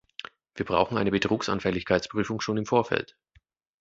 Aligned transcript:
Wir 0.55 0.65
brauchen 0.65 0.97
eine 0.97 1.11
Betrugsanfälligkeitsprüfung 1.11 2.41
schon 2.41 2.57
im 2.57 2.65
Vorfeld. 2.65 3.15